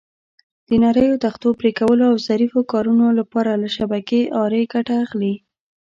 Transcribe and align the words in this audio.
د 0.67 0.69
نریو 0.83 1.21
تختو 1.25 1.47
پرېکولو 1.59 2.03
او 2.11 2.15
ظریفو 2.27 2.59
کارونو 2.71 3.05
لپاره 3.19 3.51
له 3.61 3.69
شبکې 3.77 4.21
آرې 4.43 4.63
ګټه 4.73 4.93
اخلي. 5.05 5.35